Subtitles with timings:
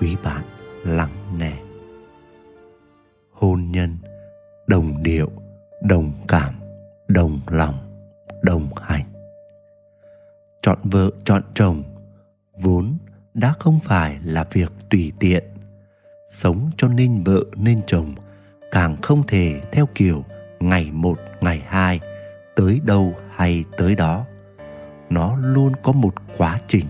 [0.00, 0.42] quý bạn
[0.84, 1.52] lắng nghe.
[3.32, 3.96] Hôn nhân,
[4.66, 5.30] đồng điệu,
[5.82, 6.54] đồng cảm,
[7.08, 7.74] đồng lòng,
[8.42, 9.04] đồng hành.
[10.62, 11.82] Chọn vợ, chọn chồng
[12.60, 12.98] vốn
[13.34, 15.44] đã không phải là việc tùy tiện.
[16.30, 18.14] Sống cho nên vợ nên chồng
[18.70, 20.24] càng không thể theo kiểu
[20.60, 22.00] ngày một, ngày hai,
[22.56, 24.24] tới đâu hay tới đó.
[25.10, 26.86] Nó luôn có một quá trình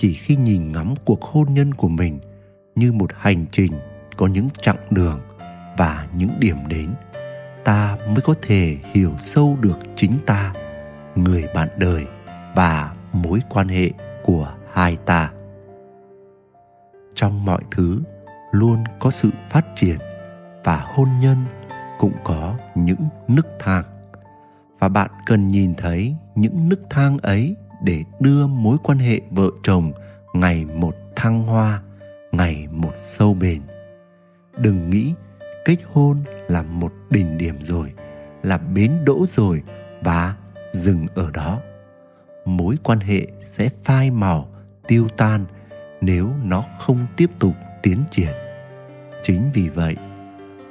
[0.00, 2.18] chỉ khi nhìn ngắm cuộc hôn nhân của mình
[2.74, 3.72] như một hành trình
[4.16, 5.20] có những chặng đường
[5.76, 6.90] và những điểm đến,
[7.64, 10.54] ta mới có thể hiểu sâu được chính ta,
[11.14, 12.06] người bạn đời
[12.54, 13.90] và mối quan hệ
[14.22, 15.32] của hai ta.
[17.14, 18.02] Trong mọi thứ,
[18.52, 19.98] luôn có sự phát triển
[20.64, 21.36] và hôn nhân
[21.98, 23.84] cũng có những nức thang.
[24.78, 29.50] Và bạn cần nhìn thấy những nức thang ấy để đưa mối quan hệ vợ
[29.62, 29.92] chồng
[30.32, 31.82] ngày một thăng hoa,
[32.32, 33.62] ngày một sâu bền.
[34.58, 35.14] Đừng nghĩ
[35.64, 37.92] kết hôn là một đỉnh điểm rồi,
[38.42, 39.62] là bến đỗ rồi
[40.00, 40.34] và
[40.72, 41.60] dừng ở đó.
[42.44, 44.48] Mối quan hệ sẽ phai màu,
[44.88, 45.44] tiêu tan
[46.00, 48.32] nếu nó không tiếp tục tiến triển.
[49.22, 49.96] Chính vì vậy,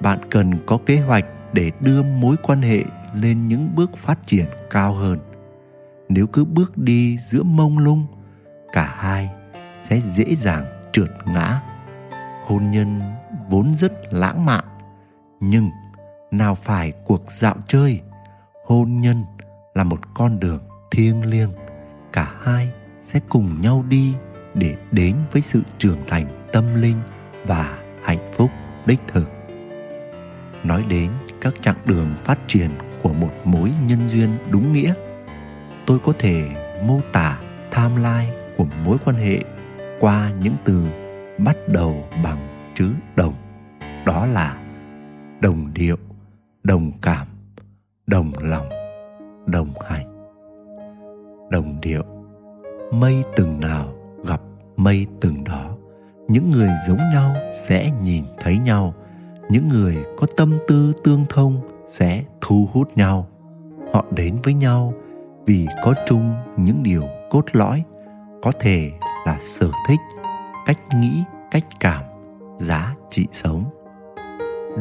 [0.02, 4.46] bạn cần có kế hoạch để đưa mối quan hệ lên những bước phát triển
[4.70, 5.20] cao hơn
[6.10, 8.06] nếu cứ bước đi giữa mông lung,
[8.72, 9.30] cả hai
[9.90, 11.62] sẽ dễ dàng trượt ngã.
[12.46, 13.02] Hôn nhân
[13.50, 14.64] vốn rất lãng mạn,
[15.40, 15.70] nhưng
[16.32, 18.02] nào phải cuộc dạo chơi,
[18.66, 19.24] hôn nhân
[19.74, 20.60] là một con đường
[20.92, 21.52] thiêng liêng.
[22.14, 22.70] Cả hai
[23.04, 24.14] sẽ cùng nhau đi
[24.54, 27.02] để đến với sự trưởng thành tâm linh
[27.46, 28.50] và hạnh phúc
[28.86, 29.30] đích thực.
[30.64, 32.72] Nói đến các chặng đường phát triển
[33.04, 34.94] của một mối nhân duyên đúng nghĩa
[35.90, 36.50] tôi có thể
[36.84, 37.40] mô tả
[37.76, 39.40] timeline của mối quan hệ
[40.00, 40.88] qua những từ
[41.38, 43.34] bắt đầu bằng chữ đồng.
[44.06, 44.58] Đó là
[45.42, 45.96] đồng điệu,
[46.64, 47.28] đồng cảm,
[48.08, 48.70] đồng lòng,
[49.46, 50.30] đồng hành.
[51.50, 52.04] Đồng điệu,
[52.92, 53.94] mây từng nào
[54.26, 54.42] gặp
[54.78, 55.78] mây từng đó.
[56.28, 57.36] Những người giống nhau
[57.68, 58.94] sẽ nhìn thấy nhau.
[59.50, 61.62] Những người có tâm tư tương thông
[61.92, 63.28] sẽ thu hút nhau.
[63.94, 64.94] Họ đến với nhau
[65.50, 67.84] vì có chung những điều cốt lõi,
[68.42, 68.92] có thể
[69.26, 70.00] là sở thích,
[70.66, 72.04] cách nghĩ, cách cảm,
[72.60, 73.64] giá trị sống.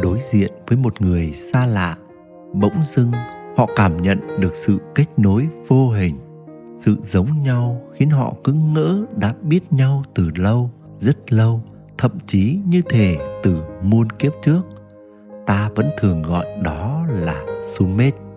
[0.02, 1.96] Đối diện với một người xa lạ,
[2.52, 3.12] bỗng dưng
[3.56, 6.18] họ cảm nhận được sự kết nối vô hình,
[6.78, 10.70] sự giống nhau khiến họ cứ ngỡ đã biết nhau từ lâu,
[11.00, 11.62] rất lâu,
[11.98, 14.62] thậm chí như thể từ muôn kiếp trước.
[15.46, 17.44] Ta vẫn thường gọi đó là
[17.78, 18.27] soulmate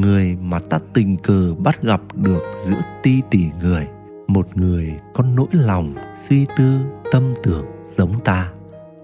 [0.00, 3.88] người mà ta tình cờ bắt gặp được giữa ti tỷ người.
[4.26, 5.94] Một người có nỗi lòng,
[6.28, 6.78] suy tư,
[7.12, 7.66] tâm tưởng
[7.96, 8.52] giống ta.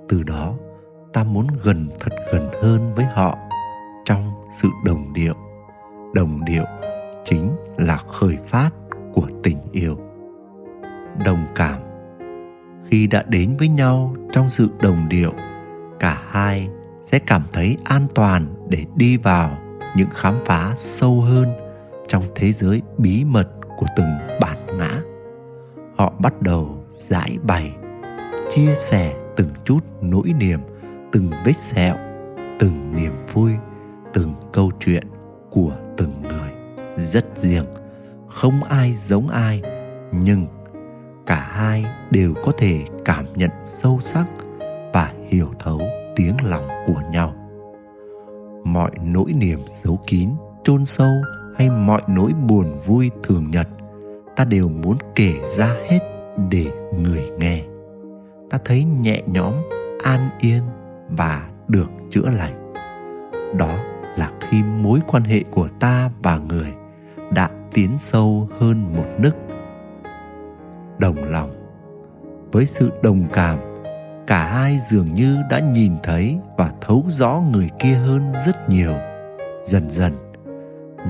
[0.09, 0.55] Từ đó,
[1.12, 3.38] ta muốn gần thật gần hơn với họ
[4.05, 4.22] trong
[4.62, 5.34] sự đồng điệu.
[6.15, 6.65] Đồng điệu
[7.25, 8.71] chính là khởi phát
[9.12, 9.99] của tình yêu.
[11.25, 11.81] Đồng cảm.
[12.91, 15.32] Khi đã đến với nhau trong sự đồng điệu,
[16.00, 16.69] cả hai
[17.06, 19.59] sẽ cảm thấy an toàn để đi vào
[19.97, 21.49] những khám phá sâu hơn
[22.09, 25.00] trong thế giới bí mật của từng bản ngã.
[25.97, 26.78] Họ bắt đầu
[27.09, 27.72] giải bày,
[28.55, 30.60] chia sẻ từng chút nỗi niềm,
[31.12, 31.97] từng vết sẹo,
[32.59, 33.53] từng niềm vui,
[34.12, 35.06] từng câu chuyện
[35.50, 36.50] của từng người.
[37.06, 37.66] Rất riêng,
[38.28, 39.62] không ai giống ai,
[40.12, 40.47] nhưng
[41.26, 43.50] cả hai đều có thể cảm nhận
[43.82, 44.26] sâu sắc
[44.93, 45.81] và hiểu thấu
[46.17, 47.44] tiếng lòng của nhau
[48.64, 50.28] mọi nỗi niềm giấu kín,
[50.64, 51.12] chôn sâu
[51.56, 53.69] hay mọi nỗi buồn vui thường nhật.
[54.37, 55.99] Ta đều muốn kể ra hết
[56.50, 56.66] để
[57.02, 57.64] người nghe.
[58.50, 59.55] Ta thấy nhẹ nhõm,
[60.05, 60.62] an yên
[61.08, 62.72] và được chữa lành.
[63.58, 63.78] Đó
[64.16, 66.72] là khi mối quan hệ của ta và người
[67.32, 69.37] đã tiến sâu hơn một nức.
[70.99, 71.50] Đồng lòng
[72.52, 73.58] với sự đồng cảm
[74.26, 78.94] cả hai dường như đã nhìn thấy và thấu rõ người kia hơn rất nhiều.
[79.67, 80.12] Dần dần,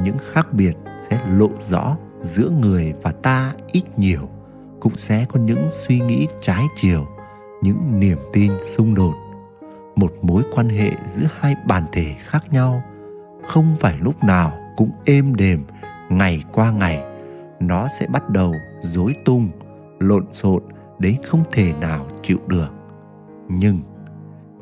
[0.04, 0.76] những khác biệt
[1.10, 4.28] sẽ lộ rõ giữa người và ta ít nhiều,
[4.80, 7.06] cũng sẽ có những suy nghĩ trái chiều,
[7.62, 9.14] những niềm tin xung đột.
[9.96, 12.82] Một mối quan hệ giữa hai bản thể khác nhau
[13.46, 15.64] không phải lúc nào cũng êm đềm
[16.08, 17.04] ngày qua ngày.
[17.60, 19.48] Nó sẽ bắt đầu rối tung,
[19.98, 20.62] lộn xộn
[20.98, 22.68] đến không thể nào chịu được
[23.48, 23.78] nhưng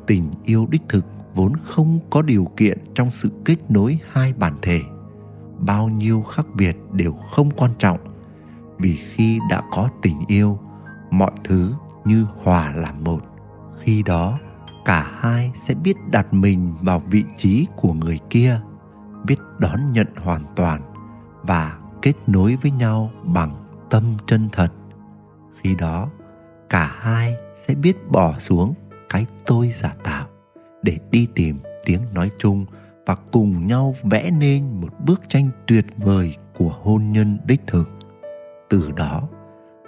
[0.07, 4.55] tình yêu đích thực vốn không có điều kiện trong sự kết nối hai bản
[4.61, 4.81] thể.
[5.59, 7.99] Bao nhiêu khác biệt đều không quan trọng.
[8.77, 10.59] Vì khi đã có tình yêu,
[11.11, 11.73] mọi thứ
[12.05, 13.19] như hòa làm một.
[13.83, 14.39] Khi đó,
[14.85, 18.61] cả hai sẽ biết đặt mình vào vị trí của người kia,
[19.25, 20.81] biết đón nhận hoàn toàn
[21.43, 23.55] và kết nối với nhau bằng
[23.89, 24.69] tâm chân thật.
[25.61, 26.09] Khi đó,
[26.69, 27.35] cả hai
[27.67, 28.73] sẽ biết bỏ xuống
[29.09, 30.27] cái tôi giả tạo
[30.81, 32.65] để đi tìm tiếng nói chung
[33.05, 37.89] và cùng nhau vẽ nên một bức tranh tuyệt vời của hôn nhân đích thực.
[38.69, 39.27] Từ đó,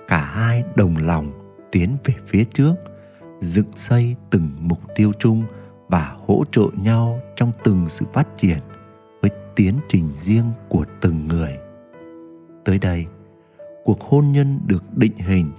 [0.07, 1.27] cả hai đồng lòng
[1.71, 2.75] tiến về phía trước,
[3.41, 5.43] dựng xây từng mục tiêu chung
[5.87, 8.59] và hỗ trợ nhau trong từng sự phát triển
[9.21, 11.57] với tiến trình riêng của từng người.
[12.65, 13.05] Tới đây,
[13.83, 15.51] cuộc hôn nhân được định hình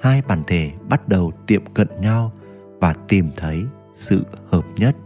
[0.00, 2.32] hai bản thể bắt đầu tiệm cận nhau
[2.80, 4.96] và tìm thấy sự hợp nhất.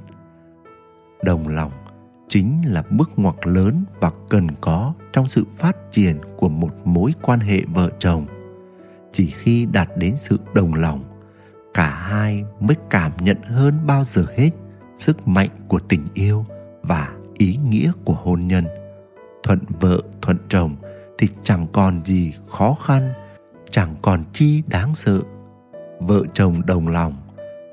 [1.25, 1.73] Đồng lòng
[2.29, 7.13] chính là bước ngoặt lớn và cần có trong sự phát triển của một mối
[7.23, 8.27] quan hệ vợ chồng.
[9.13, 11.05] Chỉ khi đạt đến sự đồng lòng,
[11.75, 14.51] cả hai mới cảm nhận hơn bao giờ hết
[14.99, 16.45] sức mạnh của tình yêu
[16.83, 18.65] và ý nghĩa của hôn nhân.
[19.43, 20.77] Thuận vợ, thuận chồng
[21.19, 23.13] thì chẳng còn gì khó khăn
[23.73, 25.21] chẳng còn chi đáng sợ.
[26.01, 27.15] Vợ chồng đồng lòng,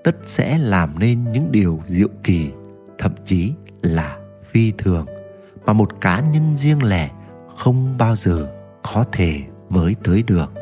[0.03, 2.51] tất sẽ làm nên những điều diệu kỳ,
[2.97, 5.05] thậm chí là phi thường,
[5.65, 7.11] mà một cá nhân riêng lẻ
[7.57, 8.47] không bao giờ
[8.93, 10.53] có thể với tới được.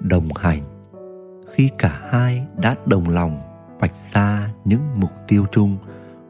[0.00, 0.60] Đồng hành,
[1.54, 3.40] khi cả hai đã đồng lòng
[3.78, 5.76] vạch ra những mục tiêu chung,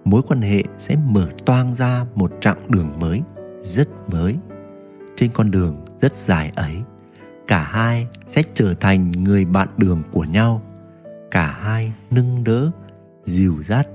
[0.05, 3.23] mối quan hệ sẽ mở toang ra một chặng đường mới,
[3.63, 4.37] rất mới.
[5.17, 6.83] Trên con đường rất dài ấy
[7.49, 10.63] cả hai sẽ trở thành người bạn đường của nhau.
[11.31, 12.71] Cả hai nâng đỡ,
[13.25, 13.87] dìu dắt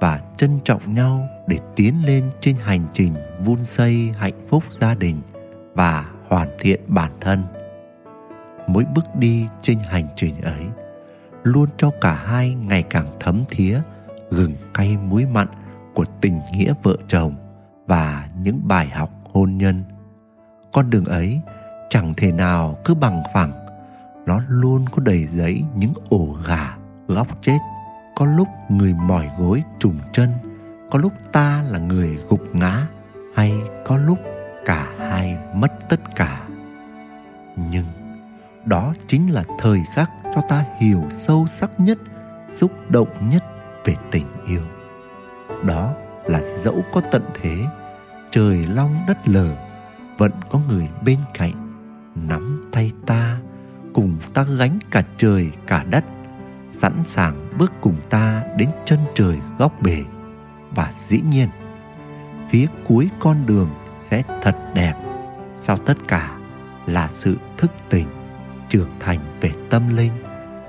[0.00, 3.14] và trân trọng nhau để tiến lên trên hành trình
[3.44, 5.16] vun xây hạnh phúc gia đình
[5.74, 7.42] và hoàn thiện bản thân.
[8.66, 10.64] Mỗi bước đi trên hành trình ấy
[11.42, 13.80] luôn cho cả hai ngày càng thấm thía,
[14.30, 15.48] gừng cay muối mặn
[15.94, 17.34] của tình nghĩa vợ chồng
[17.86, 19.84] và những bài học hôn nhân.
[20.72, 21.40] Con đường ấy
[21.94, 23.52] chẳng thể nào cứ bằng phẳng.
[24.26, 26.76] Nó luôn có đầy giấy những ổ gà,
[27.08, 27.58] góc chết.
[28.16, 30.30] Có lúc người mỏi gối trùng chân,
[30.90, 32.86] có lúc ta là người gục ngã,
[33.34, 34.18] hay có lúc
[34.64, 36.42] cả hai mất tất cả.
[37.56, 37.84] Nhưng
[38.64, 41.98] đó chính là thời khắc cho ta hiểu sâu sắc nhất,
[42.56, 43.44] xúc động nhất
[43.84, 44.62] về tình yêu.
[45.64, 45.92] Đó
[46.24, 47.56] là dẫu có tận thế,
[48.30, 49.56] trời long đất lở,
[50.18, 51.63] vẫn có người bên cạnh
[52.14, 53.38] nắm tay ta,
[53.92, 56.04] cùng ta gánh cả trời, cả đất,
[56.70, 60.04] sẵn sàng bước cùng ta đến chân trời góc bể.
[60.70, 61.48] Và dĩ nhiên,
[62.50, 63.70] phía cuối con đường
[64.10, 64.94] sẽ thật đẹp.
[65.60, 66.38] Sau tất cả
[66.86, 68.06] là sự thức tỉnh,
[68.68, 70.12] trưởng thành về tâm linh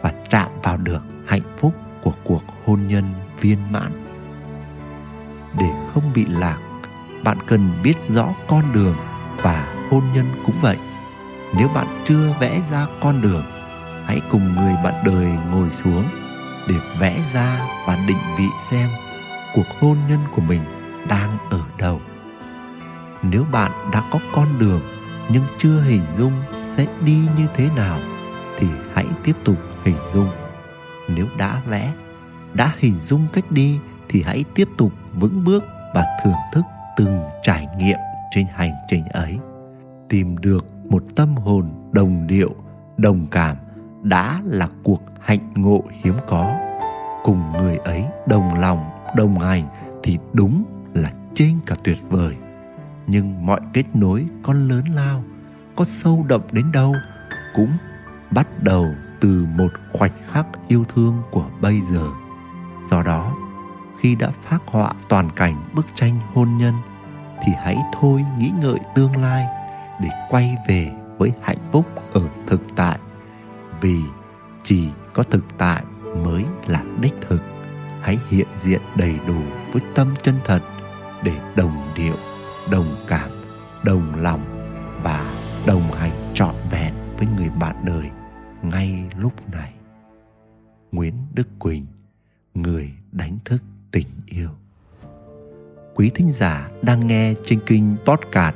[0.02, 3.04] và chạm vào được hạnh phúc của cuộc hôn nhân
[3.42, 3.92] viên mãn.
[5.60, 6.58] Để không bị lạc,
[7.24, 8.96] bạn cần biết rõ con đường
[9.42, 10.78] và hôn nhân cũng vậy
[11.54, 13.44] nếu bạn chưa vẽ ra con đường,
[14.06, 16.04] hãy cùng người bạn đời ngồi xuống
[16.68, 18.90] để vẽ ra và định vị xem
[19.56, 20.62] cuộc hôn nhân của mình
[21.08, 22.02] đang ở đâu.
[23.24, 24.82] Nếu bạn đã có con đường
[25.30, 26.34] nhưng chưa hình dung
[26.78, 28.00] sẽ đi như thế nào
[28.60, 30.30] thì hãy tiếp tục hình dung.
[31.08, 31.94] Nếu đã vẽ,
[32.54, 36.62] đã hình dung cách đi thì hãy tiếp tục vững bước và thưởng thức
[36.98, 37.98] từng trải nghiệm
[38.32, 39.40] trên hành trình ấy.
[40.10, 42.56] Tìm được một tâm hồn đồng điệu,
[42.98, 43.58] đồng cảm
[44.04, 46.56] đã là cuộc hạnh ngộ hiếm có.
[47.24, 49.68] Cùng người ấy đồng lòng, đồng hành
[50.04, 50.64] thì đúng
[50.94, 52.36] là trên cả tuyệt vời.
[53.08, 55.24] Nhưng mọi kết nối có lớn lao,
[55.76, 56.96] có sâu đậm đến đâu
[57.56, 57.70] cũng
[58.32, 58.86] bắt đầu
[59.22, 62.08] từ một khoảnh khắc yêu thương của bây giờ.
[62.92, 63.36] Do đó,
[64.00, 66.74] khi đã phác họa toàn cảnh bức tranh hôn nhân
[67.44, 69.48] thì hãy thôi nghĩ ngợi tương lai
[70.02, 73.00] để quay về với hạnh phúc ở thực tại.
[73.82, 73.98] Vì
[74.64, 75.84] chỉ có thực tại
[76.24, 77.42] mới là đích thực.
[78.02, 80.60] Hãy hiện diện đầy đủ với tâm chân thật
[81.24, 82.16] để đồng điệu
[82.72, 83.30] đồng cảm
[83.86, 84.42] đồng lòng
[85.04, 85.34] và
[85.68, 88.10] đồng hành trọn vẹn với người bạn đời
[88.62, 89.74] ngay lúc này.
[90.92, 91.86] Nguyễn Đức Quỳnh,
[92.54, 93.62] người đánh thức
[93.92, 94.50] tình yêu.
[95.96, 98.56] Quý thính giả đang nghe trên kênh podcast